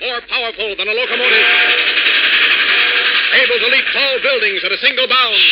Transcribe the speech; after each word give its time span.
More 0.00 0.20
powerful 0.28 0.74
than 0.76 0.88
a 0.88 0.92
locomotive. 0.92 1.46
Able 3.34 3.58
to 3.58 3.68
leap 3.70 3.84
tall 3.92 4.18
buildings 4.22 4.64
at 4.64 4.72
a 4.72 4.78
single 4.78 5.06
bound. 5.06 5.42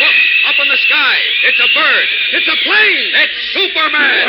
Look, 0.00 0.14
up 0.48 0.58
in 0.62 0.68
the 0.68 0.76
sky. 0.76 1.18
It's 1.44 1.60
a 1.60 1.68
bird. 1.74 2.08
It's 2.32 2.48
a 2.48 2.56
plane. 2.66 3.14
It's 3.14 3.52
Superman. 3.54 4.28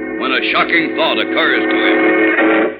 when 0.21 0.31
a 0.31 0.51
shocking 0.51 0.95
thought 0.95 1.17
occurs 1.17 1.63
to 1.67 1.75
him. 1.75 2.77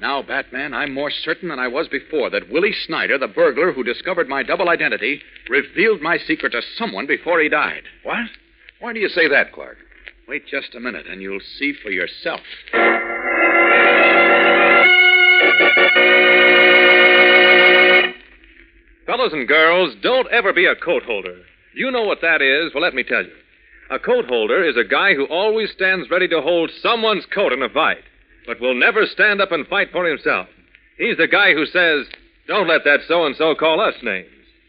Now, 0.00 0.22
Batman, 0.22 0.72
I'm 0.72 0.94
more 0.94 1.10
certain 1.10 1.50
than 1.50 1.58
I 1.58 1.68
was 1.68 1.88
before 1.88 2.30
that 2.30 2.50
Willie 2.50 2.74
Snyder, 2.86 3.18
the 3.18 3.28
burglar 3.28 3.70
who 3.70 3.84
discovered 3.84 4.30
my 4.30 4.42
double 4.42 4.70
identity, 4.70 5.20
revealed 5.50 6.00
my 6.00 6.16
secret 6.16 6.52
to 6.52 6.62
someone 6.78 7.06
before 7.06 7.38
he 7.38 7.50
died. 7.50 7.82
What? 8.02 8.30
Why 8.80 8.94
do 8.94 8.98
you 8.98 9.10
say 9.10 9.28
that, 9.28 9.52
Clark? 9.52 9.76
Wait 10.26 10.46
just 10.46 10.74
a 10.74 10.80
minute, 10.80 11.06
and 11.06 11.20
you'll 11.20 11.38
see 11.58 11.74
for 11.82 11.90
yourself. 11.90 12.40
Fellows 19.04 19.34
and 19.34 19.46
girls, 19.46 19.96
don't 20.02 20.28
ever 20.32 20.54
be 20.54 20.64
a 20.64 20.76
coat 20.76 21.02
holder. 21.02 21.42
You 21.74 21.90
know 21.90 22.04
what 22.04 22.22
that 22.22 22.40
is? 22.40 22.72
Well, 22.72 22.82
let 22.82 22.94
me 22.94 23.02
tell 23.02 23.22
you. 23.22 23.32
A 23.90 23.98
coat 23.98 24.26
holder 24.26 24.62
is 24.62 24.76
a 24.76 24.84
guy 24.84 25.14
who 25.14 25.24
always 25.24 25.72
stands 25.72 26.08
ready 26.10 26.28
to 26.28 26.40
hold 26.40 26.70
someone's 26.80 27.26
coat 27.26 27.52
in 27.52 27.60
a 27.60 27.68
fight, 27.68 28.04
but 28.46 28.60
will 28.60 28.74
never 28.74 29.04
stand 29.04 29.40
up 29.40 29.50
and 29.50 29.66
fight 29.66 29.90
for 29.90 30.06
himself. 30.06 30.46
He's 30.96 31.16
the 31.16 31.26
guy 31.26 31.54
who 31.54 31.66
says, 31.66 32.06
Don't 32.46 32.68
let 32.68 32.84
that 32.84 33.00
so 33.08 33.26
and 33.26 33.34
so 33.34 33.56
call 33.56 33.80
us 33.80 33.94
names. 34.02 34.28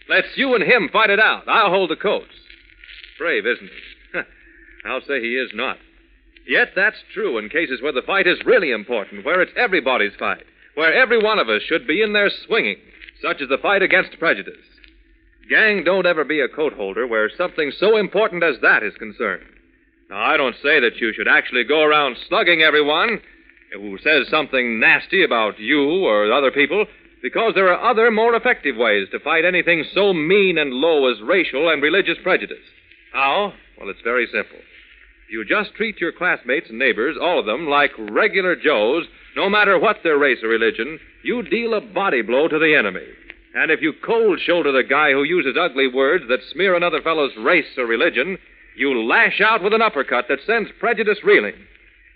Let's 0.10 0.36
you 0.36 0.56
and 0.56 0.64
him 0.64 0.90
fight 0.92 1.12
it 1.12 1.20
out. 1.20 1.48
I'll 1.48 1.70
hold 1.70 1.92
the 1.92 1.96
coats. 1.96 2.34
Brave, 3.20 3.46
isn't 3.46 3.70
he? 4.14 4.20
I'll 4.86 5.02
say 5.02 5.22
he 5.22 5.36
is 5.36 5.52
not. 5.54 5.78
Yet 6.48 6.70
that's 6.76 6.98
true 7.14 7.38
in 7.38 7.50
cases 7.50 7.80
where 7.82 7.94
the 7.94 8.02
fight 8.02 8.26
is 8.26 8.44
really 8.44 8.72
important, 8.72 9.24
where 9.24 9.42
it's 9.42 9.54
everybody's 9.56 10.16
fight, 10.18 10.44
where 10.74 10.94
every 10.94 11.22
one 11.22 11.38
of 11.38 11.48
us 11.48 11.62
should 11.62 11.86
be 11.86 12.02
in 12.02 12.14
there 12.14 12.32
swinging, 12.48 12.78
such 13.22 13.40
as 13.40 13.50
the 13.50 13.60
fight 13.60 13.84
against 13.84 14.18
prejudice. 14.18 14.56
Gang, 15.52 15.84
don't 15.84 16.06
ever 16.06 16.24
be 16.24 16.40
a 16.40 16.48
coat 16.48 16.72
holder 16.72 17.06
where 17.06 17.30
something 17.30 17.74
so 17.78 17.98
important 17.98 18.42
as 18.42 18.56
that 18.62 18.84
is 18.84 18.94
concerned. 18.96 19.44
Now, 20.10 20.24
I 20.24 20.38
don't 20.38 20.56
say 20.64 20.80
that 20.80 20.96
you 20.96 21.12
should 21.12 21.28
actually 21.28 21.66
go 21.66 21.84
around 21.84 22.16
slugging 22.30 22.62
everyone 22.62 23.20
who 23.74 23.98
says 23.98 24.30
something 24.30 24.80
nasty 24.80 25.26
about 25.26 25.60
you 25.60 26.06
or 26.06 26.32
other 26.32 26.52
people, 26.52 26.86
because 27.22 27.52
there 27.54 27.68
are 27.68 27.92
other, 27.92 28.10
more 28.12 28.34
effective 28.34 28.78
ways 28.78 29.10
to 29.12 29.20
fight 29.20 29.44
anything 29.44 29.84
so 29.94 30.14
mean 30.14 30.58
and 30.58 30.72
low 30.72 31.12
as 31.12 31.22
racial 31.22 31.68
and 31.68 31.84
religious 31.84 32.18
prejudice. 32.24 32.64
How? 33.12 33.52
Well, 33.78 33.90
it's 33.90 34.00
very 34.06 34.28
simple. 34.28 34.60
You 35.30 35.44
just 35.44 35.76
treat 35.76 36.00
your 36.00 36.14
classmates 36.14 36.70
and 36.70 36.80
neighbors, 36.80 37.18
all 37.22 37.40
of 37.40 37.46
them, 37.46 37.68
like 37.68 37.92
regular 37.98 38.56
Joes, 38.56 39.06
no 39.36 39.50
matter 39.50 39.78
what 39.78 39.98
their 40.02 40.18
race 40.18 40.40
or 40.44 40.48
religion, 40.48 40.98
you 41.26 41.44
deal 41.44 41.74
a 41.74 41.82
body 41.82 42.22
blow 42.22 42.48
to 42.48 42.58
the 42.58 42.74
enemy. 42.74 43.06
And 43.54 43.70
if 43.70 43.82
you 43.82 43.94
cold 44.06 44.40
shoulder 44.40 44.72
the 44.72 44.84
guy 44.84 45.12
who 45.12 45.24
uses 45.24 45.58
ugly 45.60 45.88
words 45.88 46.24
that 46.30 46.40
smear 46.52 46.76
another 46.76 47.02
fellow's 47.02 47.36
race 47.38 47.78
or 47.78 47.86
religion, 47.86 48.38
you 48.78 49.04
lash 49.04 49.42
out 49.42 49.62
with 49.62 49.74
an 49.74 49.82
uppercut 49.82 50.26
that 50.30 50.40
sends 50.46 50.70
prejudice 50.80 51.20
reeling. 51.24 51.56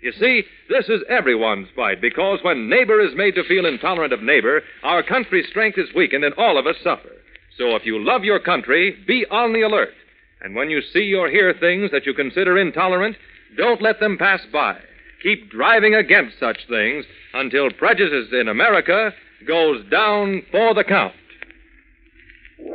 You 0.00 0.12
see, 0.12 0.44
this 0.68 0.88
is 0.88 1.02
everyone's 1.08 1.68
fight 1.74 2.00
because 2.00 2.38
when 2.42 2.68
neighbor 2.68 3.00
is 3.00 3.14
made 3.14 3.34
to 3.34 3.44
feel 3.44 3.66
intolerant 3.66 4.12
of 4.12 4.22
neighbor, 4.22 4.62
our 4.82 5.02
country's 5.02 5.48
strength 5.48 5.78
is 5.78 5.94
weakened 5.94 6.24
and 6.24 6.34
all 6.34 6.58
of 6.58 6.66
us 6.66 6.76
suffer. 6.82 7.10
So 7.58 7.74
if 7.76 7.84
you 7.84 8.02
love 8.02 8.24
your 8.24 8.38
country, 8.38 8.96
be 9.06 9.26
on 9.30 9.52
the 9.52 9.62
alert. 9.62 9.94
And 10.42 10.54
when 10.54 10.70
you 10.70 10.80
see 10.80 11.14
or 11.14 11.28
hear 11.28 11.54
things 11.54 11.90
that 11.90 12.06
you 12.06 12.14
consider 12.14 12.58
intolerant, 12.58 13.16
don't 13.56 13.82
let 13.82 14.00
them 14.00 14.18
pass 14.18 14.40
by. 14.52 14.78
Keep 15.22 15.50
driving 15.50 15.94
against 15.94 16.38
such 16.38 16.58
things 16.68 17.04
until 17.34 17.70
prejudice 17.70 18.28
in 18.32 18.48
America 18.48 19.12
goes 19.46 19.84
down 19.90 20.42
for 20.50 20.74
the 20.74 20.84
count. 20.84 21.14
And 22.58 22.72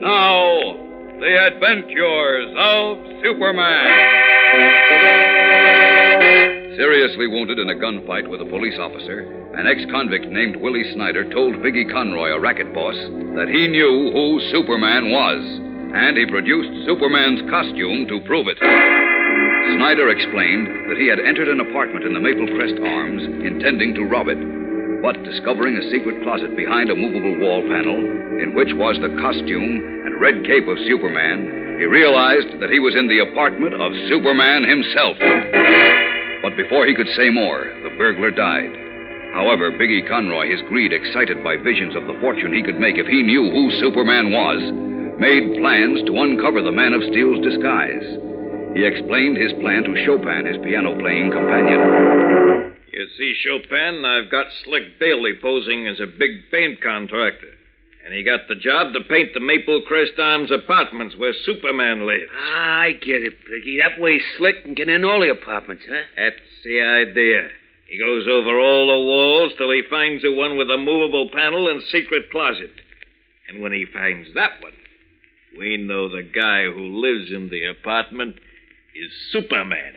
now, 0.00 0.74
the 1.20 1.46
adventures 1.46 2.54
of 2.58 2.98
Superman. 3.22 3.86
Seriously 6.76 7.28
wounded 7.28 7.60
in 7.60 7.70
a 7.70 7.74
gunfight 7.74 8.28
with 8.28 8.40
a 8.40 8.46
police 8.46 8.78
officer, 8.80 9.20
an 9.54 9.68
ex 9.68 9.84
convict 9.88 10.26
named 10.26 10.56
Willie 10.56 10.92
Snyder 10.94 11.22
told 11.30 11.54
Biggie 11.56 11.88
Conroy, 11.92 12.30
a 12.30 12.40
racket 12.40 12.74
boss, 12.74 12.96
that 13.36 13.48
he 13.48 13.68
knew 13.68 14.10
who 14.12 14.40
Superman 14.50 15.12
was. 15.12 15.38
And 15.94 16.18
he 16.18 16.26
produced 16.26 16.84
Superman's 16.84 17.48
costume 17.48 18.08
to 18.08 18.20
prove 18.26 18.48
it. 18.48 18.58
Snyder 19.76 20.10
explained 20.10 20.66
that 20.90 20.98
he 20.98 21.08
had 21.08 21.20
entered 21.20 21.48
an 21.48 21.60
apartment 21.60 22.04
in 22.04 22.12
the 22.12 22.20
Maple 22.20 22.46
Crest 22.54 22.76
Arms 22.82 23.22
intending 23.46 23.94
to 23.94 24.04
rob 24.04 24.28
it. 24.28 24.38
But 25.02 25.22
discovering 25.22 25.76
a 25.76 25.90
secret 25.90 26.22
closet 26.22 26.56
behind 26.56 26.90
a 26.90 26.98
movable 26.98 27.38
wall 27.38 27.62
panel, 27.62 27.96
in 28.42 28.54
which 28.54 28.74
was 28.74 28.98
the 28.98 29.14
costume 29.22 29.82
and 30.06 30.20
red 30.20 30.42
cape 30.44 30.66
of 30.66 30.78
Superman, 30.86 31.78
he 31.78 31.86
realized 31.86 32.58
that 32.58 32.70
he 32.70 32.82
was 32.82 32.96
in 32.96 33.06
the 33.06 33.22
apartment 33.22 33.74
of 33.74 33.94
Superman 34.10 34.66
himself. 34.66 35.16
But 36.42 36.58
before 36.58 36.86
he 36.86 36.94
could 36.94 37.08
say 37.14 37.30
more, 37.30 37.70
the 37.82 37.94
burglar 37.96 38.30
died. 38.30 38.74
However, 39.34 39.70
Biggie 39.70 40.08
Conroy, 40.08 40.50
his 40.50 40.62
greed 40.68 40.92
excited 40.92 41.44
by 41.44 41.56
visions 41.56 41.94
of 41.94 42.06
the 42.06 42.18
fortune 42.20 42.52
he 42.52 42.62
could 42.62 42.80
make 42.80 42.98
if 42.98 43.06
he 43.06 43.22
knew 43.22 43.50
who 43.50 43.70
Superman 43.78 44.32
was, 44.32 44.60
made 45.20 45.58
plans 45.58 46.02
to 46.06 46.18
uncover 46.18 46.62
the 46.62 46.72
Man 46.72 46.94
of 46.94 47.02
Steel's 47.10 47.44
disguise. 47.46 48.27
He 48.74 48.84
explained 48.84 49.36
his 49.36 49.52
plan 49.60 49.84
to 49.84 50.04
Chopin, 50.04 50.46
his 50.46 50.58
piano 50.62 50.98
playing 50.98 51.30
companion. 51.32 52.74
You 52.92 53.06
see, 53.16 53.34
Chopin, 53.42 54.04
I've 54.04 54.30
got 54.30 54.46
Slick 54.64 54.98
Bailey 54.98 55.34
posing 55.40 55.86
as 55.86 56.00
a 56.00 56.06
big 56.06 56.50
paint 56.50 56.80
contractor. 56.80 57.54
And 58.04 58.14
he 58.14 58.22
got 58.22 58.48
the 58.48 58.54
job 58.54 58.94
to 58.94 59.00
paint 59.00 59.34
the 59.34 59.40
Maple 59.40 59.82
Crest 59.86 60.18
Arms 60.18 60.50
apartments 60.50 61.14
where 61.16 61.34
Superman 61.44 62.06
lives. 62.06 62.30
Ah, 62.34 62.80
I 62.80 62.92
get 62.92 63.22
it, 63.22 63.34
Biggie. 63.44 63.78
That 63.82 64.00
way 64.00 64.20
Slick 64.38 64.64
can 64.64 64.74
get 64.74 64.88
in 64.88 65.04
all 65.04 65.20
the 65.20 65.30
apartments, 65.30 65.84
huh? 65.86 66.02
That's 66.16 66.36
the 66.64 66.80
idea. 66.80 67.48
He 67.86 67.98
goes 67.98 68.26
over 68.26 68.58
all 68.58 68.86
the 68.86 69.06
walls 69.06 69.52
till 69.58 69.70
he 69.70 69.82
finds 69.90 70.22
the 70.22 70.32
one 70.32 70.56
with 70.56 70.70
a 70.70 70.78
movable 70.78 71.30
panel 71.30 71.68
and 71.68 71.82
secret 71.92 72.30
closet. 72.30 72.72
And 73.48 73.60
when 73.60 73.72
he 73.72 73.86
finds 73.92 74.32
that 74.34 74.62
one, 74.62 74.72
we 75.58 75.76
know 75.76 76.08
the 76.08 76.22
guy 76.22 76.64
who 76.64 77.00
lives 77.00 77.30
in 77.30 77.48
the 77.50 77.64
apartment 77.66 78.36
is 78.94 79.12
Superman. 79.32 79.94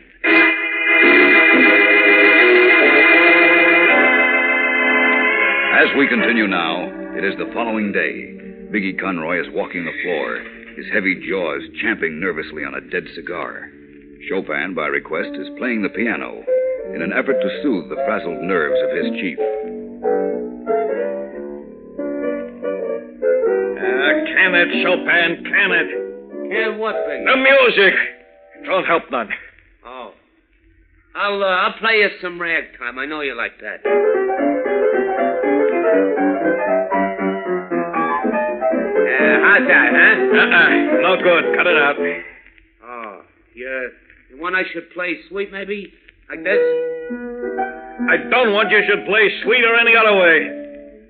As 5.74 5.88
we 5.96 6.06
continue 6.08 6.46
now, 6.46 6.86
it 7.16 7.24
is 7.24 7.34
the 7.38 7.50
following 7.54 7.92
day. 7.92 8.38
Biggie 8.70 9.00
Conroy 9.00 9.40
is 9.40 9.46
walking 9.52 9.84
the 9.84 9.96
floor, 10.04 10.38
his 10.76 10.86
heavy 10.92 11.16
jaws 11.28 11.62
champing 11.80 12.20
nervously 12.20 12.64
on 12.64 12.74
a 12.74 12.80
dead 12.90 13.04
cigar. 13.14 13.68
Chopin, 14.28 14.74
by 14.74 14.86
request, 14.86 15.30
is 15.34 15.48
playing 15.58 15.82
the 15.82 15.88
piano 15.88 16.44
in 16.94 17.02
an 17.02 17.12
effort 17.12 17.40
to 17.40 17.60
soothe 17.62 17.88
the 17.88 17.96
frazzled 18.06 18.42
nerves 18.42 18.78
of 18.84 18.90
his 18.96 19.08
chief. 19.18 19.38
Ah, 23.80 24.14
can 24.30 24.54
it, 24.54 24.68
Chopin? 24.84 25.44
Can 25.48 25.72
it? 25.72 25.88
Can 26.52 26.78
what, 26.78 26.94
Biggie? 27.08 27.24
The 27.24 27.36
music. 27.36 27.94
Don't 28.64 28.84
help 28.84 29.10
none. 29.10 29.28
Oh. 29.84 30.12
I'll, 31.14 31.42
uh, 31.42 31.46
I'll 31.46 31.78
play 31.78 31.96
you 31.98 32.08
some 32.20 32.40
ragtime. 32.40 32.98
I 32.98 33.06
know 33.06 33.20
you 33.20 33.36
like 33.36 33.60
that. 33.60 33.84
Uh, 38.22 39.36
how's 39.44 39.66
that, 39.68 39.88
huh? 39.92 40.14
Uh-uh. 40.40 40.70
No 41.02 41.16
good. 41.22 41.56
Cut 41.56 41.66
it 41.66 41.76
out. 41.76 41.96
Oh, 42.84 43.22
yeah. 43.54 43.88
You 44.30 44.40
want 44.40 44.54
I 44.54 44.62
should 44.72 44.90
play 44.94 45.16
sweet, 45.28 45.52
maybe? 45.52 45.92
Like 46.30 46.44
this? 46.44 46.58
I 48.08 48.16
don't 48.30 48.52
want 48.54 48.70
you 48.70 48.80
should 48.88 49.04
play 49.06 49.28
sweet 49.44 49.64
or 49.64 49.76
any 49.76 49.94
other 49.94 50.16
way. 50.16 50.60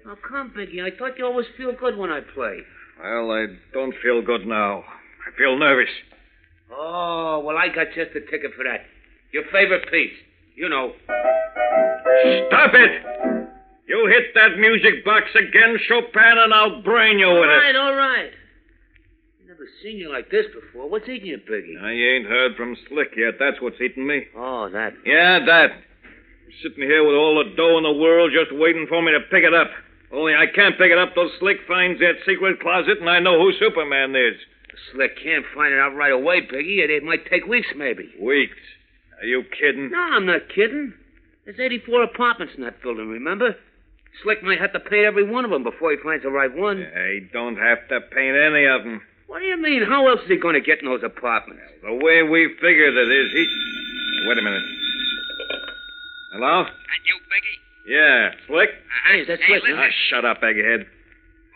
Oh, 0.07 0.17
come, 0.29 0.51
Biggie. 0.57 0.83
I 0.83 0.97
thought 0.97 1.17
you 1.17 1.25
always 1.27 1.47
feel 1.57 1.73
good 1.79 1.97
when 1.97 2.11
I 2.11 2.21
play. 2.35 2.59
Well, 3.01 3.31
I 3.31 3.47
don't 3.73 3.95
feel 4.03 4.21
good 4.23 4.47
now. 4.47 4.85
I 5.27 5.37
feel 5.39 5.57
nervous. 5.59 5.89
Oh, 6.75 7.43
well, 7.45 7.57
I 7.57 7.69
got 7.69 7.89
just 7.95 8.13
the 8.15 8.21
ticket 8.21 8.53
for 8.57 8.65
that. 8.65 8.81
Your 9.33 9.45
favorite 9.53 9.91
piece. 9.91 10.13
You 10.57 10.69
know. 10.69 10.93
Stop 12.49 12.75
it! 12.75 13.03
You 13.89 14.07
hit 14.09 14.35
that 14.35 14.59
music 14.59 15.05
box 15.05 15.27
again, 15.35 15.77
Chopin, 15.89 16.39
and 16.39 16.55
I'll 16.55 16.83
brain 16.83 17.19
you 17.19 17.27
All 17.27 17.41
with 17.41 17.49
right, 17.49 17.71
it. 17.71 17.77
All 17.77 17.93
right, 17.93 18.01
all 18.01 18.09
right. 18.09 18.31
Never 19.47 19.67
seen 19.83 19.99
you 19.99 20.11
like 20.11 20.31
this 20.31 20.47
before. 20.55 20.89
What's 20.89 21.09
eating 21.09 21.29
you, 21.29 21.39
Biggie? 21.39 21.81
I 21.83 21.93
ain't 21.93 22.27
heard 22.27 22.57
from 22.57 22.77
Slick 22.89 23.13
yet. 23.17 23.35
That's 23.39 23.61
what's 23.61 23.81
eating 23.81 24.07
me. 24.07 24.27
Oh, 24.37 24.69
that. 24.71 24.95
Yeah, 25.05 25.45
that. 25.45 25.71
Sitting 26.63 26.85
here 26.85 27.05
with 27.05 27.17
all 27.17 27.43
the 27.43 27.55
dough 27.57 27.79
in 27.79 27.85
the 27.85 27.93
world 27.93 28.31
just 28.33 28.53
waiting 28.59 28.87
for 28.89 29.03
me 29.03 29.13
to 29.13 29.21
pick 29.31 29.45
it 29.45 29.55
up. 29.55 29.69
Only 30.13 30.35
I 30.35 30.47
can't 30.47 30.77
pick 30.77 30.91
it 30.93 30.99
up 30.99 31.15
till 31.15 31.31
Slick 31.41 31.59
finds 31.67 31.99
that 32.01 32.21
secret 32.27 32.61
closet 32.61 33.01
and 33.01 33.09
I 33.09 33.21
know 33.21 33.41
who 33.41 33.53
Superman 33.59 34.15
is. 34.15 34.37
Slick 34.93 35.17
can't 35.23 35.45
find 35.55 35.73
it 35.73 35.79
out 35.79 35.95
right 35.95 36.13
away, 36.13 36.41
Biggie. 36.43 36.83
It, 36.85 36.91
it 36.91 37.03
might 37.05 37.27
take 37.31 37.47
weeks, 37.47 37.69
maybe. 37.77 38.11
Weeks. 38.21 38.57
Are 39.21 39.27
you 39.27 39.45
kidding? 39.59 39.91
No, 39.91 39.99
I'm 39.99 40.27
not 40.27 40.49
kidding. 40.55 40.95
There's 41.45 41.61
84 41.61 42.05
apartments 42.05 42.55
in 42.57 42.63
that 42.65 42.83
building, 42.83 43.09
remember? 43.09 43.57
Slick 44.23 44.43
might 44.43 44.61
have 44.61 44.73
to 44.75 44.81
paint 44.81 45.05
every 45.07 45.25
one 45.29 45.45
of 45.45 45.51
them 45.51 45.63
before 45.65 45.91
he 45.91 45.97
finds 46.03 46.23
the 46.25 46.31
right 46.31 46.55
one. 46.55 46.79
He 46.79 47.29
don't 47.33 47.57
have 47.57 47.89
to 47.89 48.01
paint 48.01 48.37
any 48.37 48.65
of 48.67 48.85
them. 48.85 49.01
What 49.27 49.39
do 49.41 49.47
you 49.47 49.57
mean? 49.57 49.83
How 49.83 50.07
else 50.09 50.21
is 50.25 50.29
he 50.29 50.37
going 50.37 50.55
to 50.55 50.61
get 50.61 50.81
in 50.81 50.85
those 50.87 51.03
apartments? 51.03 51.63
The 51.83 51.95
way 51.95 52.23
we 52.23 52.53
figured 52.61 52.95
it 52.95 53.09
is 53.11 53.33
he. 53.33 54.27
Wait 54.29 54.39
a 54.39 54.43
minute. 54.43 54.63
Hello? 56.33 56.61
And 56.61 57.01
you, 57.07 57.17
Biggie? 57.29 57.59
Yeah, 57.89 58.31
Slick? 58.47 58.71
Hey, 59.11 59.25
that's 59.27 59.41
Hey, 59.43 59.49
Slick. 59.59 59.63
listen. 59.65 59.79
Ah, 59.79 59.89
shut 60.11 60.25
up, 60.25 60.41
egghead. 60.43 60.87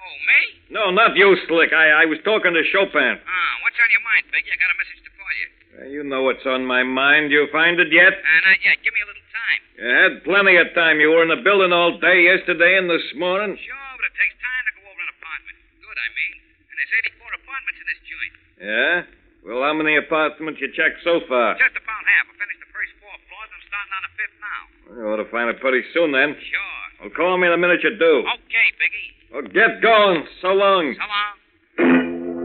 Oh, 0.07 0.19
me? 0.23 0.41
No, 0.71 0.85
not 0.95 1.19
you, 1.19 1.35
Slick. 1.51 1.75
I, 1.75 2.03
I 2.03 2.05
was 2.07 2.23
talking 2.23 2.55
to 2.55 2.63
Chopin. 2.71 3.19
Ah, 3.19 3.53
what's 3.67 3.79
on 3.83 3.91
your 3.91 4.05
mind, 4.07 4.23
Biggie? 4.31 4.55
I 4.55 4.59
got 4.59 4.71
a 4.71 4.79
message 4.79 5.01
to 5.03 5.11
call 5.19 5.33
you. 5.35 5.49
Uh, 5.51 5.87
you 5.91 6.01
know 6.07 6.23
what's 6.23 6.47
on 6.47 6.63
my 6.63 6.87
mind. 6.87 7.35
You 7.35 7.51
find 7.51 7.75
it 7.83 7.91
yet? 7.91 8.15
Uh, 8.15 8.41
not 8.47 8.59
yet. 8.63 8.79
Give 8.87 8.95
me 8.95 9.03
a 9.03 9.09
little 9.11 9.27
time. 9.35 9.61
You 9.83 9.87
had 9.91 10.13
plenty 10.23 10.55
of 10.63 10.71
time. 10.79 11.03
You 11.03 11.11
were 11.11 11.27
in 11.27 11.31
the 11.35 11.43
building 11.43 11.75
all 11.75 11.99
day 11.99 12.23
yesterday 12.31 12.79
and 12.79 12.87
this 12.87 13.03
morning. 13.19 13.59
Sure, 13.59 13.91
but 13.99 14.05
it 14.07 14.15
takes 14.15 14.37
time 14.39 14.63
to 14.71 14.73
go 14.79 14.83
over 14.87 15.03
an 15.03 15.11
apartment. 15.19 15.57
Good, 15.83 15.99
I 15.99 16.09
mean. 16.15 16.35
And 16.71 16.75
there's 16.79 16.95
84 17.19 17.43
apartments 17.43 17.79
in 17.83 17.87
this 17.91 18.01
joint. 18.07 18.35
Yeah? 18.63 18.95
Well, 19.43 19.63
how 19.67 19.75
many 19.75 19.99
apartments 19.99 20.63
you 20.63 20.71
checked 20.71 21.03
so 21.03 21.19
far? 21.27 21.59
Just 21.59 21.75
about 21.75 22.03
half. 22.15 22.31
I 22.31 22.35
finished 22.39 22.63
the 22.63 22.71
first 22.71 22.95
four 23.03 23.15
floors. 23.27 23.51
I'm 23.51 23.65
starting 23.67 23.95
on 23.95 24.03
the 24.07 24.13
fifth 24.15 24.39
now. 24.39 24.61
You 24.87 25.03
ought 25.11 25.23
to 25.23 25.29
find 25.35 25.51
it 25.51 25.59
pretty 25.59 25.83
soon 25.91 26.15
then. 26.15 26.35
Sure. 26.39 26.83
Well, 27.03 27.13
call 27.13 27.35
me 27.39 27.51
the 27.51 27.59
minute 27.59 27.83
you 27.83 27.95
do. 27.99 28.15
Okay, 28.23 28.67
Biggie. 28.81 29.16
Well, 29.37 29.45
get 29.53 29.83
going. 29.83 30.25
So 30.41 30.49
long. 30.49 30.95
So 30.97 31.05
long. 31.05 32.37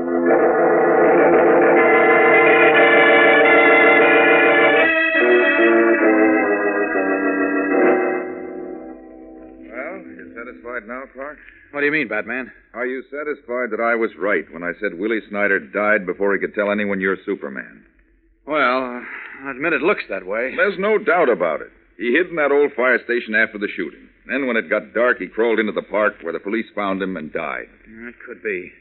Well, 9.71 10.03
you 10.03 10.35
satisfied 10.35 10.85
now, 10.85 11.03
Clark? 11.13 11.38
What 11.71 11.79
do 11.79 11.86
you 11.86 11.93
mean, 11.93 12.10
Batman? 12.10 12.51
Are 12.74 12.86
you 12.86 13.03
satisfied 13.03 13.71
that 13.71 13.79
I 13.79 13.95
was 13.95 14.12
right 14.19 14.43
when 14.51 14.63
I 14.63 14.74
said 14.81 15.00
Willie 15.00 15.21
Snyder 15.29 15.60
died 15.60 16.05
before 16.05 16.33
he 16.33 16.41
could 16.41 16.53
tell 16.53 16.71
anyone 16.71 17.00
you're 17.00 17.15
Superman? 17.25 17.86
Well, 18.45 19.01
I 19.45 19.51
admit 19.51 19.71
it 19.71 19.81
looks 19.81 20.03
that 20.10 20.25
way. 20.25 20.53
There's 20.57 20.77
no 20.77 20.98
doubt 20.98 21.29
about 21.29 21.62
it. 21.62 21.71
He 21.98 22.12
hid 22.12 22.27
in 22.31 22.36
that 22.36 22.51
old 22.51 22.74
fire 22.75 23.00
station 23.05 23.33
after 23.33 23.57
the 23.57 23.69
shooting. 23.77 24.10
Then, 24.27 24.47
when 24.47 24.57
it 24.57 24.69
got 24.69 24.93
dark, 24.93 25.17
he 25.19 25.27
crawled 25.27 25.59
into 25.59 25.71
the 25.71 25.81
park 25.81 26.15
where 26.21 26.33
the 26.33 26.39
police 26.39 26.67
found 26.75 27.01
him 27.01 27.17
and 27.17 27.33
died. 27.33 27.67
That 27.87 28.13
could 28.25 28.43
be. 28.43 28.71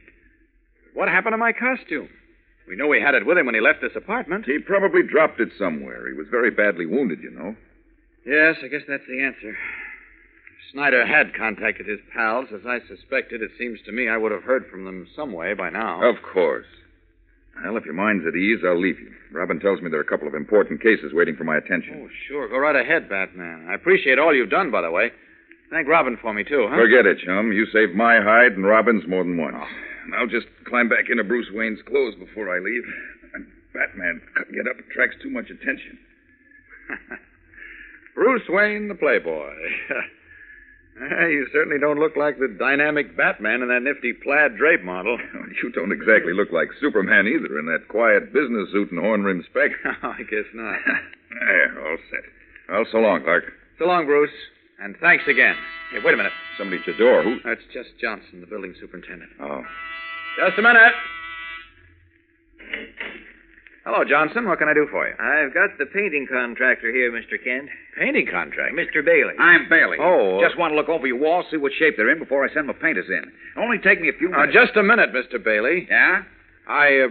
What 0.94 1.09
happened 1.09 1.32
to 1.32 1.38
my 1.38 1.52
costume? 1.52 2.09
We 2.68 2.76
know 2.76 2.92
he 2.92 3.00
had 3.00 3.14
it 3.14 3.26
with 3.26 3.38
him 3.38 3.47
when 3.47 3.54
he 3.54 3.61
left 3.61 3.80
this 3.80 3.97
apartment. 3.97 4.44
He 4.47 4.59
probably 4.59 5.02
dropped 5.02 5.40
it 5.40 5.49
somewhere. 5.59 6.06
He 6.09 6.14
was 6.14 6.28
very 6.30 6.50
badly 6.50 6.87
wounded, 6.87 7.20
you 7.23 7.30
know. 7.30 7.56
Yes, 8.26 8.56
I 8.62 8.68
guess 8.68 8.82
that's 8.87 9.06
the 9.09 9.23
answer. 9.23 9.50
If 9.50 10.73
Snyder 10.73 11.06
had 11.06 11.35
contacted 11.35 11.87
his 11.88 12.00
pals, 12.14 12.49
as 12.54 12.66
I 12.66 12.78
suspected, 12.87 13.42
it 13.42 13.50
seems 13.59 13.80
to 13.87 13.92
me 13.92 14.09
I 14.09 14.18
would 14.18 14.30
have 14.30 14.44
heard 14.44 14.66
from 14.70 14.85
them 14.85 15.09
some 15.16 15.32
way 15.32 15.54
by 15.54 15.70
now. 15.70 16.02
Of 16.09 16.23
course. 16.23 16.66
Well, 17.64 17.76
if 17.76 17.85
your 17.85 17.94
mind's 17.94 18.26
at 18.26 18.37
ease, 18.37 18.61
I'll 18.64 18.80
leave 18.80 19.00
you. 19.00 19.12
Robin 19.32 19.59
tells 19.59 19.80
me 19.80 19.90
there 19.90 19.99
are 19.99 20.02
a 20.02 20.06
couple 20.06 20.28
of 20.28 20.35
important 20.35 20.80
cases 20.82 21.12
waiting 21.12 21.35
for 21.37 21.44
my 21.44 21.56
attention. 21.56 22.02
Oh, 22.04 22.09
sure. 22.28 22.49
Go 22.49 22.59
right 22.59 22.76
ahead, 22.76 23.09
Batman. 23.09 23.66
I 23.68 23.75
appreciate 23.75 24.18
all 24.18 24.35
you've 24.35 24.50
done, 24.50 24.70
by 24.70 24.80
the 24.82 24.90
way. 24.90 25.11
Thank 25.71 25.89
Robin 25.89 26.19
for 26.21 26.35
me, 26.35 26.43
too, 26.45 26.67
huh? 26.69 26.77
Forget 26.77 27.07
it, 27.07 27.19
chum. 27.25 27.53
You 27.53 27.67
saved 27.73 27.95
my 27.95 28.21
hide 28.21 28.53
and 28.53 28.67
Robin's 28.67 29.07
more 29.07 29.23
than 29.23 29.37
once. 29.39 29.57
And 30.05 30.15
I'll 30.15 30.27
just 30.27 30.47
climb 30.67 30.89
back 30.89 31.11
into 31.11 31.23
Bruce 31.23 31.47
Wayne's 31.53 31.81
clothes 31.87 32.15
before 32.19 32.55
I 32.55 32.59
leave. 32.59 32.83
Batman 33.73 34.21
get 34.53 34.67
up 34.67 34.79
attracts 34.79 35.17
too 35.23 35.31
much 35.31 35.47
attention. 35.49 35.99
Bruce 38.15 38.43
Wayne, 38.49 38.89
the 38.89 38.95
Playboy. 38.95 39.55
Eh, 41.00 41.29
you 41.29 41.47
certainly 41.50 41.79
don't 41.79 41.99
look 41.99 42.15
like 42.15 42.39
the 42.39 42.49
dynamic 42.59 43.17
Batman 43.17 43.62
in 43.62 43.69
that 43.69 43.81
nifty 43.81 44.12
plaid 44.12 44.59
drape 44.59 44.83
model. 44.83 45.17
You 45.62 45.71
don't 45.73 45.93
exactly 45.93 46.35
look 46.35 46.53
like 46.53 46.69
Superman 46.81 47.27
either 47.27 47.59
in 47.59 47.65
that 47.67 47.89
quiet 47.89 48.33
business 48.35 48.69
suit 48.71 48.91
and 48.93 49.00
horn 49.00 49.25
rimmed 49.25 49.45
spec. 49.49 49.71
I 50.03 50.23
guess 50.29 50.45
not. 50.53 50.77
there, 51.41 51.89
all 51.91 51.97
set. 52.11 52.25
Well, 52.69 52.85
so 52.93 52.99
long, 52.99 53.23
Clark. 53.23 53.45
So 53.79 53.87
long, 53.87 54.05
Bruce. 54.05 54.31
And 54.81 54.97
thanks 55.01 55.25
again. 55.29 55.55
Hey, 55.93 55.99
wait 56.05 56.15
a 56.15 56.17
minute. 56.17 56.33
Somebody 56.57 56.81
at 56.81 56.87
your 56.87 56.97
door. 56.97 57.23
Who? 57.23 57.37
That's 57.45 57.61
just 57.73 57.91
Johnson, 58.01 58.41
the 58.41 58.47
building 58.47 58.75
superintendent. 58.81 59.31
Oh. 59.41 59.63
Just 60.39 60.59
a 60.59 60.63
minute. 60.63 60.93
Hello, 63.85 64.05
Johnson. 64.05 64.47
What 64.47 64.59
can 64.59 64.69
I 64.69 64.75
do 64.75 64.87
for 64.91 65.09
you? 65.09 65.15
I've 65.19 65.53
got 65.55 65.77
the 65.79 65.87
painting 65.87 66.27
contractor 66.31 66.93
here, 66.93 67.11
Mr. 67.11 67.43
Kent. 67.43 67.69
Painting 67.99 68.27
contract? 68.31 68.75
Mr. 68.75 69.05
Bailey. 69.05 69.35
I'm 69.39 69.69
Bailey. 69.69 69.97
Oh, 70.01 70.39
uh- 70.39 70.47
Just 70.47 70.59
want 70.59 70.73
to 70.73 70.77
look 70.77 70.89
over 70.89 71.07
your 71.07 71.19
walls, 71.19 71.47
see 71.51 71.57
what 71.57 71.73
shape 71.79 71.97
they're 71.97 72.11
in 72.11 72.19
before 72.19 72.45
I 72.49 72.53
send 72.53 72.67
my 72.67 72.73
painters 72.75 73.07
in. 73.09 73.25
It'll 73.57 73.65
only 73.65 73.79
take 73.79 74.01
me 74.01 74.09
a 74.09 74.13
few 74.13 74.29
Now, 74.29 74.41
minutes. 74.47 74.55
just 74.55 74.77
a 74.77 74.83
minute, 74.83 75.11
Mr. 75.13 75.43
Bailey. 75.43 75.89
Yeah? 75.91 76.23
I, 76.69 77.01
uh, 77.01 77.09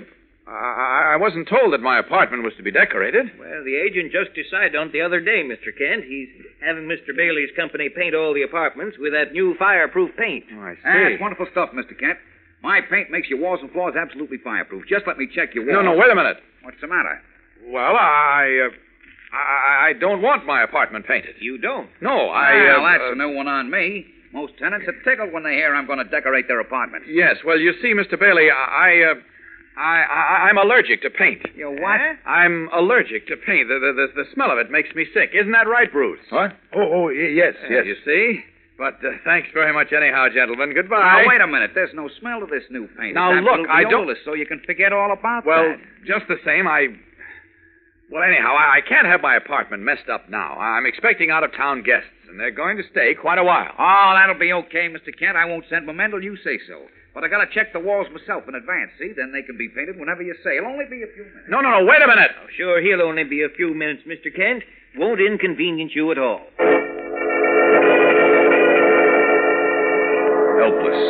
I, 0.50 1.13
I 1.13 1.15
wasn't 1.18 1.48
told 1.48 1.74
that 1.74 1.82
my 1.82 2.00
apartment 2.00 2.44
was 2.44 2.53
to 2.58 2.63
be 2.63 2.72
decorated. 2.72 3.29
Well, 3.38 3.63
the 3.63 3.75
agent 3.77 4.12
just 4.12 4.34
decided 4.34 4.75
on 4.75 4.88
it 4.89 4.94
the 4.94 5.01
other 5.01 5.20
day, 5.20 5.44
Mr. 5.46 5.70
Kent. 5.70 6.06
He's 6.06 6.29
having 6.65 6.89
Mr. 6.89 7.15
Bailey's 7.15 7.53
company 7.56 7.89
paint 7.89 8.15
all 8.15 8.34
the 8.34 8.41
apartments 8.41 8.98
with 8.98 9.13
that 9.13 9.32
new 9.34 9.56
fireproof 9.60 10.10
paint. 10.18 10.46
Oh, 10.53 10.62
I 10.62 10.74
see. 10.75 10.82
That's 10.84 11.22
wonderful 11.22 11.48
stuff, 11.51 11.70
Mr. 11.72 11.98
Kent. 11.98 12.18
My 12.62 12.82
paint 12.82 13.12
makes 13.12 13.29
your 13.29 13.39
walls 13.39 13.60
and 13.62 13.72
floors 13.72 13.96
absolutely 13.96 14.38
fireproof. 14.44 14.84
Just 14.89 15.06
let 15.08 15.18
me 15.18 15.27
check 15.34 15.53
your 15.53 15.65
walls. 15.65 15.86
No, 15.86 15.94
no, 15.94 15.98
wait 15.98 16.12
a 16.12 16.15
minute. 16.15 16.38
What's 16.63 16.82
the 16.82 16.88
matter? 16.88 17.22
Well, 17.68 17.96
I, 17.96 18.68
uh, 18.68 19.36
I, 19.36 19.89
I 19.89 19.94
don't 19.94 20.22
want 20.22 20.46
my 20.46 20.63
apartment 20.63 21.06
painted. 21.06 21.36
You 21.39 21.58
don't? 21.58 21.89
No, 22.01 22.29
I. 22.29 22.53
Well, 22.56 22.86
uh, 22.86 22.91
that's 22.91 23.03
uh, 23.03 23.12
a 23.13 23.15
new 23.15 23.36
one 23.36 23.48
on 23.48 23.70
me. 23.70 24.08
Most 24.34 24.53
tenants 24.60 24.86
are 24.88 24.98
tickled 25.03 25.32
when 25.34 25.44
they 25.44 25.53
hear 25.53 25.74
I'm 25.74 25.88
going 25.88 25.98
to 25.98 26.10
decorate 26.10 26.48
their 26.48 26.60
apartments. 26.60 27.08
Yes, 27.10 27.38
well, 27.46 27.58
you 27.58 27.74
see, 27.82 27.94
Mr. 27.94 28.20
Bailey, 28.20 28.50
I, 28.51 29.12
uh, 29.12 29.15
I, 29.79 30.03
I, 30.03 30.48
I'm 30.50 30.57
allergic 30.57 31.01
to 31.03 31.09
paint. 31.09 31.41
You 31.55 31.71
what? 31.71 32.01
I'm 32.27 32.67
allergic 32.74 33.27
to 33.27 33.38
paint. 33.38 33.69
The, 33.69 33.79
the, 33.79 33.91
the, 33.95 34.24
the 34.24 34.29
smell 34.33 34.51
of 34.51 34.57
it 34.57 34.69
makes 34.69 34.93
me 34.93 35.05
sick. 35.13 35.31
Isn't 35.33 35.53
that 35.53 35.67
right, 35.67 35.89
Bruce? 35.91 36.19
What? 36.29 36.51
Oh, 36.75 36.81
oh, 36.91 37.03
y- 37.05 37.31
yes, 37.33 37.53
Yeah, 37.63 37.77
yes. 37.77 37.86
You 37.88 37.95
see? 38.05 38.43
But 38.77 38.95
uh, 39.03 39.12
thanks 39.25 39.48
very 39.53 39.74
much, 39.74 39.91
anyhow, 39.91 40.27
gentlemen. 40.33 40.74
Goodbye. 40.75 41.00
Now, 41.24 41.27
wait 41.27 41.41
a 41.41 41.48
minute. 41.48 41.71
There's 41.75 41.93
no 41.93 42.09
smell 42.19 42.39
to 42.41 42.45
this 42.45 42.63
new 42.69 42.88
paint. 43.00 43.15
Now, 43.15 43.31
It's 43.38 43.43
look, 43.43 43.67
I 43.69 43.83
don't- 43.83 43.93
odorless, 44.07 44.19
So 44.25 44.33
you 44.33 44.45
can 44.45 44.62
forget 44.65 44.91
all 44.93 45.12
about 45.13 45.45
Well, 45.45 45.63
that. 45.63 45.79
Well, 45.79 46.19
just 46.19 46.27
the 46.27 46.38
same, 46.45 46.67
I. 46.67 46.88
Well, 48.12 48.24
anyhow, 48.24 48.55
I, 48.55 48.77
I 48.77 48.81
can't 48.81 49.05
have 49.05 49.21
my 49.21 49.36
apartment 49.36 49.83
messed 49.83 50.09
up 50.12 50.29
now. 50.29 50.57
I'm 50.57 50.86
expecting 50.88 51.29
out 51.29 51.43
of 51.43 51.53
town 51.55 51.83
guests, 51.83 52.09
and 52.27 52.39
they're 52.39 52.51
going 52.51 52.75
to 52.77 52.83
stay 52.91 53.13
quite 53.13 53.38
a 53.38 53.43
while. 53.43 53.71
Oh, 53.77 54.13
that'll 54.15 54.39
be 54.39 54.51
okay, 54.51 54.89
Mr. 54.89 55.12
Kent. 55.17 55.38
I 55.38 55.45
won't 55.45 55.65
send 55.69 55.88
them 55.88 56.00
in 56.00 56.09
till 56.12 56.24
you 56.24 56.36
say 56.43 56.57
so. 56.67 56.88
But 57.13 57.24
I 57.24 57.28
gotta 57.28 57.50
check 57.51 57.74
the 57.74 57.80
walls 57.80 58.08
myself 58.13 58.44
in 58.48 58.56
advance, 58.56 58.92
see? 59.00 59.12
Then 59.16 59.32
they 59.34 59.42
can 59.42 59.58
be 59.58 59.68
painted 59.68 59.98
whenever 60.00 60.22
you 60.22 60.36
say. 60.44 60.58
It'll 60.58 60.70
only 60.70 60.86
be 60.86 61.01
a 61.01 61.10
few 61.13 61.25
minutes. 61.25 61.50
No, 61.50 61.60
no, 61.62 61.70
no, 61.80 61.86
wait 61.86 62.01
a 62.01 62.08
minute. 62.08 62.32
Oh, 62.38 62.48
sure, 62.56 62.82
he'll 62.82 63.01
only 63.01 63.24
be 63.24 63.44
a 63.44 63.50
few 63.50 63.74
minutes, 63.74 64.04
Mr. 64.08 64.34
Kent. 64.34 64.63
Won't 64.96 65.20
inconvenience 65.20 65.94
you 65.96 66.12
at 66.12 66.18
all. 66.18 66.46
Helpless, 70.60 71.01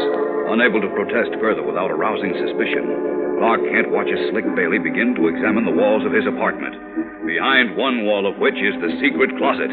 unable 0.56 0.80
to 0.80 0.90
protest 0.96 1.36
further 1.42 1.64
without 1.64 1.92
arousing 1.92 2.32
suspicion, 2.38 2.86
Clark 3.40 3.64
Kent 3.72 3.90
watches 3.92 4.20
Slick 4.32 4.44
Bailey 4.56 4.80
begin 4.80 5.16
to 5.16 5.28
examine 5.28 5.64
the 5.64 5.72
walls 5.72 6.06
of 6.06 6.12
his 6.12 6.28
apartment, 6.28 6.76
behind 7.26 7.76
one 7.76 8.06
wall 8.06 8.28
of 8.28 8.38
which 8.38 8.56
is 8.56 8.76
the 8.84 9.00
secret 9.00 9.32
closet. 9.40 9.72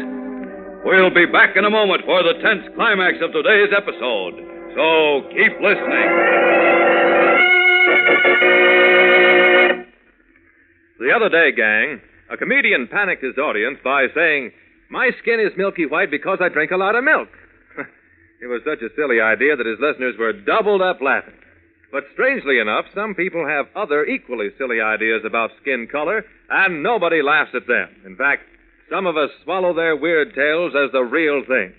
We'll 0.87 1.11
be 1.11 1.27
back 1.27 1.55
in 1.55 1.65
a 1.65 1.69
moment 1.69 2.03
for 2.07 2.23
the 2.23 2.39
tense 2.39 2.63
climax 2.75 3.19
of 3.21 3.33
today's 3.35 3.75
episode. 3.75 4.56
So 4.75 5.21
keep 5.29 5.53
listening. 5.61 6.09
The 10.99 11.13
other 11.15 11.29
day, 11.29 11.51
gang, 11.55 12.01
a 12.29 12.37
comedian 12.37 12.87
panicked 12.91 13.23
his 13.23 13.37
audience 13.37 13.77
by 13.83 14.07
saying, 14.13 14.51
My 14.89 15.11
skin 15.21 15.39
is 15.39 15.55
milky 15.57 15.85
white 15.85 16.11
because 16.11 16.39
I 16.41 16.49
drink 16.49 16.71
a 16.71 16.77
lot 16.77 16.95
of 16.95 17.03
milk. 17.03 17.29
it 18.41 18.47
was 18.47 18.61
such 18.65 18.81
a 18.81 18.93
silly 18.95 19.21
idea 19.21 19.55
that 19.55 19.65
his 19.65 19.79
listeners 19.79 20.15
were 20.17 20.33
doubled 20.33 20.81
up 20.81 20.99
laughing. 21.01 21.37
But 21.91 22.03
strangely 22.13 22.59
enough, 22.59 22.85
some 22.93 23.15
people 23.15 23.47
have 23.47 23.67
other 23.75 24.05
equally 24.05 24.49
silly 24.57 24.81
ideas 24.81 25.21
about 25.25 25.51
skin 25.61 25.87
color, 25.89 26.25
and 26.49 26.83
nobody 26.83 27.21
laughs 27.21 27.51
at 27.55 27.67
them. 27.67 27.87
In 28.05 28.17
fact, 28.17 28.43
some 28.91 29.05
of 29.05 29.15
us 29.15 29.29
swallow 29.43 29.73
their 29.73 29.95
weird 29.95 30.33
tales 30.35 30.73
as 30.75 30.91
the 30.91 31.03
real 31.03 31.43
thing. 31.47 31.73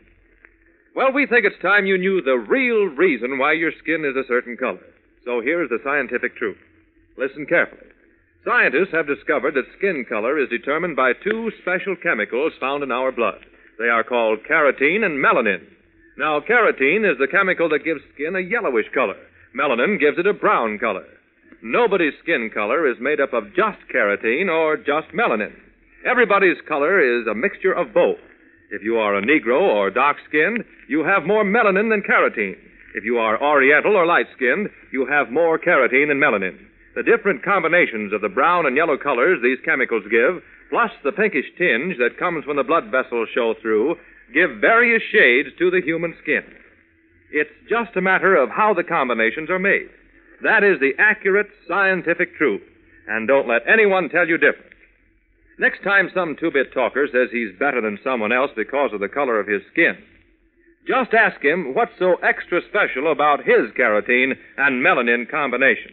Well, 0.95 1.13
we 1.13 1.27
think 1.27 1.45
it's 1.45 1.61
time 1.63 1.87
you 1.87 1.99
knew 1.99 2.23
the 2.23 2.39
real 2.39 2.87
reason 2.87 3.39
why 3.39 3.53
your 3.53 3.73
skin 3.79 4.05
is 4.05 4.17
a 4.17 4.27
certain 4.27 4.57
color. 4.57 4.85
So 5.25 5.41
here's 5.41 5.69
the 5.69 5.79
scientific 5.85 6.37
truth. 6.37 6.59
Listen 7.17 7.47
carefully. 7.47 7.87
Scientists 8.45 8.93
have 8.93 9.07
discovered 9.07 9.55
that 9.55 9.71
skin 9.77 10.07
color 10.09 10.39
is 10.39 10.49
determined 10.49 10.97
by 10.97 11.13
two 11.13 11.51
special 11.61 11.97
chemicals 11.97 12.53
found 12.61 12.83
in 12.83 12.91
our 12.91 13.13
blood. 13.13 13.45
They 13.79 13.89
are 13.89 14.03
called 14.05 14.41
carotene 14.49 15.05
and 15.05 15.23
melanin. 15.23 15.67
Now, 16.17 16.41
carotene 16.41 17.05
is 17.05 17.19
the 17.19 17.29
chemical 17.31 17.69
that 17.69 17.85
gives 17.85 18.01
skin 18.15 18.35
a 18.35 18.41
yellowish 18.41 18.89
color. 18.95 19.17
Melanin 19.55 20.01
gives 20.01 20.19
it 20.19 20.27
a 20.27 20.33
brown 20.33 20.79
color. 20.79 21.07
Nobody's 21.63 22.15
skin 22.23 22.51
color 22.53 22.91
is 22.91 22.97
made 23.01 23.21
up 23.21 23.33
of 23.33 23.55
just 23.55 23.79
carotene 23.93 24.49
or 24.49 24.77
just 24.77 25.09
melanin. 25.15 25.55
Everybody's 26.07 26.61
color 26.67 27.01
is 27.01 27.27
a 27.27 27.35
mixture 27.35 27.73
of 27.73 27.93
both. 27.93 28.19
If 28.71 28.83
you 28.83 28.97
are 28.97 29.17
a 29.17 29.23
Negro 29.23 29.61
or 29.61 29.91
dark 29.91 30.19
skinned, 30.29 30.65
you 30.89 31.03
have 31.05 31.25
more 31.25 31.45
melanin 31.45 31.89
than 31.89 32.03
carotene. 32.03 32.57
If 32.95 33.05
you 33.05 33.17
are 33.17 33.43
Oriental 33.43 33.97
or 33.97 34.05
light 34.05 34.27
skinned, 34.37 34.69
you 34.93 35.07
have 35.07 35.31
more 35.31 35.59
carotene 35.59 36.09
than 36.09 36.21
melanin. 36.21 36.59
The 36.95 37.03
different 37.03 37.43
combinations 37.43 38.13
of 38.13 38.21
the 38.21 38.29
brown 38.29 38.67
and 38.67 38.77
yellow 38.77 38.99
colors 38.99 39.41
these 39.43 39.59
chemicals 39.65 40.05
give, 40.11 40.43
plus 40.69 40.91
the 41.03 41.13
pinkish 41.13 41.47
tinge 41.57 41.97
that 41.97 42.19
comes 42.19 42.47
when 42.47 42.57
the 42.57 42.63
blood 42.63 42.91
vessels 42.91 43.29
show 43.35 43.55
through, 43.63 43.97
give 44.35 44.61
various 44.61 45.03
shades 45.13 45.49
to 45.59 45.71
the 45.71 45.81
human 45.81 46.15
skin. 46.23 46.45
It's 47.31 47.51
just 47.69 47.97
a 47.97 48.03
matter 48.03 48.37
of 48.37 48.51
how 48.51 48.75
the 48.75 48.85
combinations 48.85 49.49
are 49.49 49.59
made. 49.59 49.89
That 50.43 50.65
is 50.65 50.79
the 50.81 50.93
accurate 50.99 51.49
scientific 51.67 52.37
truth. 52.37 52.63
And 53.07 53.27
don't 53.27 53.49
let 53.49 53.63
anyone 53.67 54.09
tell 54.09 54.29
you 54.29 54.37
different. 54.37 54.73
Next 55.59 55.83
time 55.83 56.09
some 56.15 56.37
two 56.39 56.53
bit 56.53 56.73
talker 56.73 57.09
says 57.11 57.31
he's 57.33 57.59
better 57.59 57.81
than 57.81 57.99
someone 58.05 58.33
else 58.33 58.53
because 58.55 58.93
of 58.93 59.01
the 59.01 59.09
color 59.09 59.41
of 59.41 59.49
his 59.49 59.63
skin, 59.73 59.97
just 60.87 61.13
ask 61.13 61.43
him 61.43 61.75
what's 61.75 61.93
so 61.99 62.15
extra 62.23 62.61
special 62.69 63.11
about 63.11 63.41
his 63.41 63.71
carotene 63.77 64.33
and 64.57 64.85
melanin 64.85 65.29
combination. 65.29 65.93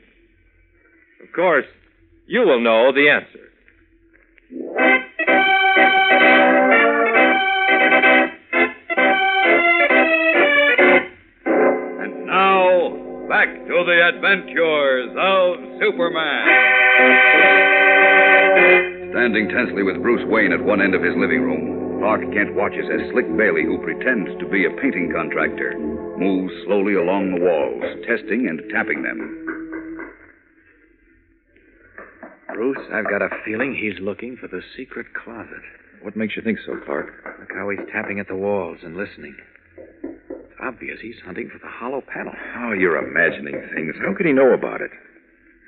Of 1.21 1.33
course, 1.33 1.65
you 2.27 2.41
will 2.41 2.61
know 2.61 2.91
the 2.93 3.09
answer. 3.09 3.49
And 11.99 12.25
now, 12.27 13.27
back 13.27 13.49
to 13.49 13.83
the 13.83 14.11
adventures 14.13 15.09
of 15.17 15.81
Superman. 15.81 16.55
Standing 19.15 19.47
tensely 19.47 19.81
with 19.81 20.03
Bruce 20.03 20.27
Wayne 20.27 20.51
at 20.51 20.59
one 20.59 20.81
end 20.81 20.93
of 20.93 21.01
his 21.01 21.15
living 21.15 21.39
room, 21.39 22.03
Clark 22.03 22.19
Kent 22.35 22.53
watches 22.53 22.83
as 22.91 22.99
Slick 23.15 23.23
Bailey, 23.39 23.63
who 23.63 23.79
pretends 23.79 24.27
to 24.43 24.45
be 24.45 24.67
a 24.67 24.75
painting 24.75 25.07
contractor, 25.15 25.71
moves 26.19 26.51
slowly 26.67 26.95
along 26.99 27.31
the 27.31 27.39
walls, 27.39 27.79
testing 28.03 28.51
and 28.51 28.59
tapping 28.75 29.07
them. 29.07 29.23
Bruce, 32.53 32.83
I've 32.91 33.07
got 33.07 33.23
a 33.23 33.31
feeling 33.45 33.71
he's 33.71 34.03
looking 34.03 34.35
for 34.35 34.49
the 34.49 34.59
secret 34.75 35.07
closet. 35.15 35.63
What 36.03 36.17
makes 36.17 36.35
you 36.35 36.43
think 36.43 36.59
so, 36.67 36.75
Clark? 36.83 37.07
Look 37.39 37.55
how 37.55 37.69
he's 37.69 37.87
tapping 37.93 38.19
at 38.19 38.27
the 38.27 38.35
walls 38.35 38.79
and 38.83 38.97
listening. 38.97 39.37
It's 40.03 40.59
obvious 40.59 40.99
he's 41.01 41.23
hunting 41.23 41.47
for 41.47 41.59
the 41.63 41.71
hollow 41.71 42.03
panel. 42.03 42.33
Oh, 42.59 42.73
you're 42.73 42.99
imagining 42.99 43.63
things. 43.73 43.95
How 44.03 44.13
could 44.13 44.25
he 44.25 44.33
know 44.33 44.51
about 44.51 44.81
it? 44.81 44.91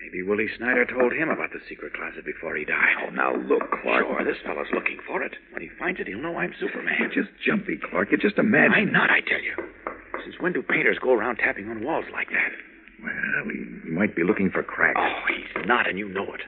Maybe 0.07 0.23
Willie 0.23 0.47
Snyder 0.55 0.85
told 0.85 1.11
him 1.11 1.27
about 1.27 1.51
the 1.51 1.59
secret 1.67 1.91
closet 1.91 2.23
before 2.23 2.55
he 2.55 2.63
died. 2.63 2.95
Oh, 3.03 3.09
now 3.09 3.35
look, 3.35 3.59
Clark. 3.83 4.07
Sure, 4.07 4.23
this 4.23 4.39
fellow's 4.45 4.71
looking 4.71 4.99
for 5.05 5.21
it. 5.21 5.35
When 5.51 5.61
he 5.61 5.67
finds 5.77 5.99
it, 5.99 6.07
he'll 6.07 6.23
know 6.23 6.37
I'm 6.37 6.55
Superman. 6.61 6.95
You're 6.97 7.25
just 7.25 7.35
jumpy, 7.45 7.75
Clark. 7.75 8.07
You're 8.11 8.23
just 8.23 8.37
imagining. 8.37 8.87
Why 8.87 9.03
not, 9.03 9.09
I 9.11 9.19
tell 9.19 9.43
you? 9.43 9.51
Since 10.23 10.39
when 10.39 10.53
do 10.53 10.63
painters 10.63 10.97
go 11.03 11.11
around 11.11 11.43
tapping 11.43 11.67
on 11.67 11.83
walls 11.83 12.05
like 12.13 12.29
that? 12.29 12.51
Well, 13.03 13.51
he, 13.51 13.67
he 13.83 13.91
might 13.91 14.15
be 14.15 14.23
looking 14.23 14.49
for 14.49 14.63
cracks. 14.63 14.95
Oh, 14.95 15.27
he's 15.27 15.67
not, 15.67 15.89
and 15.89 15.99
you 15.99 16.07
know 16.07 16.23
it. 16.31 16.39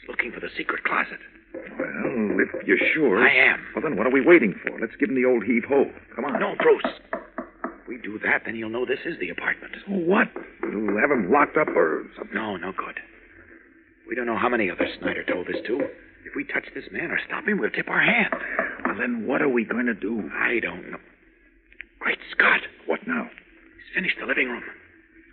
He's 0.00 0.08
looking 0.08 0.32
for 0.32 0.40
the 0.40 0.48
secret 0.56 0.82
closet. 0.84 1.20
Well, 1.52 2.40
if 2.40 2.66
you're 2.66 2.80
sure. 2.94 3.20
I 3.20 3.52
am. 3.52 3.60
Well, 3.76 3.82
then 3.84 3.98
what 3.98 4.06
are 4.06 4.10
we 4.10 4.24
waiting 4.24 4.58
for? 4.64 4.80
Let's 4.80 4.96
give 4.98 5.10
him 5.10 5.16
the 5.20 5.28
old 5.28 5.44
heave 5.44 5.64
ho. 5.68 5.84
Come 6.16 6.24
on. 6.24 6.40
No, 6.40 6.54
Bruce. 6.56 6.96
If 7.12 7.86
we 7.86 7.98
do 7.98 8.18
that, 8.24 8.44
then 8.46 8.54
he'll 8.54 8.70
know 8.72 8.86
this 8.86 9.04
is 9.04 9.20
the 9.20 9.28
apartment. 9.28 9.76
So 9.84 9.92
what? 9.92 10.28
We'll 10.62 11.00
have 11.00 11.10
him 11.10 11.30
locked 11.30 11.56
up 11.56 11.68
or 11.68 12.04
something. 12.16 12.34
No, 12.34 12.56
no 12.56 12.72
good. 12.72 12.98
We 14.08 14.14
don't 14.14 14.26
know 14.26 14.38
how 14.38 14.48
many 14.48 14.70
others 14.70 14.90
Snyder 15.00 15.24
told 15.24 15.46
this 15.46 15.62
to. 15.66 15.80
If 16.24 16.36
we 16.36 16.44
touch 16.44 16.66
this 16.74 16.84
man 16.92 17.10
or 17.10 17.18
stop 17.26 17.46
him, 17.46 17.58
we'll 17.58 17.70
tip 17.70 17.88
our 17.88 18.00
hand. 18.00 18.34
Well, 18.86 18.96
then 18.98 19.26
what 19.26 19.42
are 19.42 19.48
we 19.48 19.64
going 19.64 19.86
to 19.86 19.94
do? 19.94 20.30
I 20.34 20.60
don't 20.60 20.90
know. 20.90 20.98
Great 21.98 22.18
Scott. 22.30 22.60
What 22.86 23.00
now? 23.06 23.24
He's 23.24 23.94
finished 23.94 24.16
the 24.20 24.26
living 24.26 24.48
room. 24.48 24.62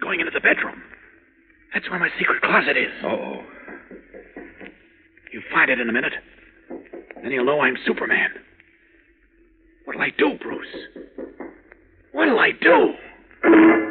Going 0.01 0.19
into 0.19 0.31
the 0.31 0.39
bedroom. 0.39 0.81
That's 1.73 1.89
where 1.89 1.99
my 1.99 2.09
secret 2.17 2.41
closet 2.41 2.77
is. 2.77 2.91
Oh. 3.03 3.43
You 5.31 5.41
find 5.53 5.69
it 5.69 5.79
in 5.79 5.89
a 5.89 5.93
minute. 5.93 6.13
Then 7.21 7.31
he'll 7.31 7.45
know 7.45 7.59
I'm 7.59 7.75
Superman. 7.85 8.29
What'll 9.85 10.01
I 10.01 10.09
do, 10.17 10.37
Bruce? 10.41 10.67
What'll 12.13 12.39
I 12.39 12.51
do? 12.51 13.88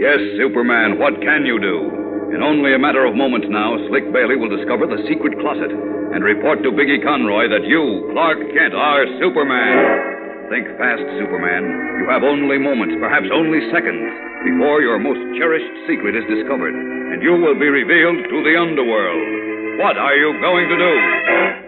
Yes, 0.00 0.16
Superman, 0.40 0.96
what 0.96 1.12
can 1.20 1.44
you 1.44 1.60
do? 1.60 2.32
In 2.32 2.40
only 2.40 2.72
a 2.72 2.80
matter 2.80 3.04
of 3.04 3.12
moments 3.12 3.52
now, 3.52 3.76
Slick 3.92 4.08
Bailey 4.08 4.32
will 4.32 4.48
discover 4.48 4.88
the 4.88 4.96
secret 5.04 5.36
closet 5.44 5.68
and 5.68 6.24
report 6.24 6.64
to 6.64 6.72
Biggie 6.72 7.04
Conroy 7.04 7.52
that 7.52 7.68
you, 7.68 8.08
Clark 8.16 8.40
Kent, 8.48 8.72
are 8.72 9.04
Superman. 9.20 10.48
Think 10.48 10.72
fast, 10.80 11.04
Superman. 11.20 12.00
You 12.00 12.08
have 12.08 12.24
only 12.24 12.56
moments, 12.56 12.96
perhaps 12.96 13.28
only 13.28 13.60
seconds, 13.68 14.08
before 14.40 14.80
your 14.80 14.96
most 14.96 15.20
cherished 15.36 15.68
secret 15.84 16.16
is 16.16 16.24
discovered, 16.32 16.72
and 16.72 17.20
you 17.20 17.36
will 17.36 17.60
be 17.60 17.68
revealed 17.68 18.24
to 18.24 18.38
the 18.40 18.56
underworld. 18.56 19.84
What 19.84 20.00
are 20.00 20.16
you 20.16 20.32
going 20.40 20.64
to 20.64 20.80
do? 20.80 20.92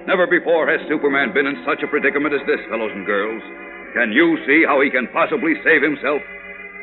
Never 0.08 0.24
before 0.24 0.72
has 0.72 0.80
Superman 0.88 1.36
been 1.36 1.52
in 1.52 1.60
such 1.68 1.84
a 1.84 1.90
predicament 1.92 2.32
as 2.32 2.40
this, 2.48 2.64
fellows 2.72 2.96
and 2.96 3.04
girls. 3.04 3.44
Can 3.92 4.08
you 4.08 4.40
see 4.48 4.64
how 4.64 4.80
he 4.80 4.88
can 4.88 5.04
possibly 5.12 5.52
save 5.60 5.84
himself? 5.84 6.24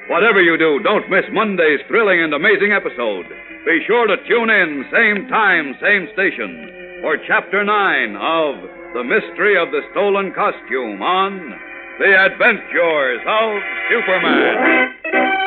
Whatever 0.09 0.41
you 0.41 0.57
do, 0.57 0.79
don't 0.81 1.07
miss 1.07 1.25
Monday's 1.31 1.85
thrilling 1.87 2.23
and 2.23 2.33
amazing 2.33 2.73
episode. 2.73 3.29
Be 3.63 3.77
sure 3.85 4.07
to 4.07 4.17
tune 4.27 4.49
in, 4.49 4.83
same 4.91 5.29
time, 5.29 5.75
same 5.79 6.07
station, 6.13 6.97
for 7.01 7.15
Chapter 7.27 7.63
9 7.63 8.15
of 8.17 8.55
The 8.95 9.03
Mystery 9.03 9.55
of 9.55 9.69
the 9.69 9.81
Stolen 9.91 10.33
Costume 10.33 10.99
on 11.03 11.53
The 11.99 12.09
Adventures 12.25 13.21
of 13.21 13.61
Superman. 13.93 15.38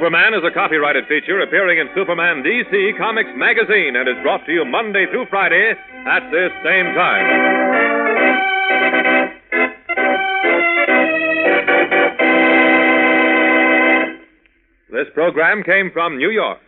Superman 0.00 0.32
is 0.32 0.40
a 0.48 0.54
copyrighted 0.56 1.04
feature 1.12 1.44
appearing 1.44 1.76
in 1.76 1.92
Superman 1.94 2.42
DC 2.42 2.96
Comics 2.96 3.28
magazine 3.36 3.96
and 4.00 4.08
is 4.08 4.16
brought 4.22 4.40
to 4.46 4.52
you 4.52 4.64
Monday 4.64 5.04
through 5.12 5.26
Friday 5.28 5.76
at 6.08 6.24
this 6.32 6.48
same 6.64 6.88
time. 6.96 7.26
This 14.88 15.12
program 15.12 15.62
came 15.62 15.90
from 15.92 16.16
New 16.16 16.30
York. 16.30 16.60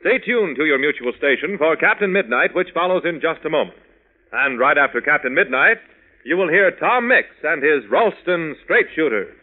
Stay 0.00 0.18
tuned 0.18 0.56
to 0.56 0.66
your 0.66 0.78
mutual 0.78 1.12
station 1.16 1.56
for 1.56 1.74
Captain 1.74 2.12
Midnight, 2.12 2.54
which 2.54 2.68
follows 2.74 3.04
in 3.08 3.22
just 3.22 3.46
a 3.46 3.48
moment. 3.48 3.80
And 4.32 4.60
right 4.60 4.76
after 4.76 5.00
Captain 5.00 5.32
Midnight, 5.32 5.78
you 6.22 6.36
will 6.36 6.50
hear 6.50 6.70
Tom 6.72 7.08
Mix 7.08 7.28
and 7.42 7.62
his 7.62 7.88
Ralston 7.90 8.56
Straight 8.62 8.88
Shooters. 8.94 9.34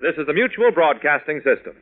This 0.00 0.18
is 0.18 0.26
the 0.26 0.34
Mutual 0.34 0.72
Broadcasting 0.72 1.38
System. 1.46 1.78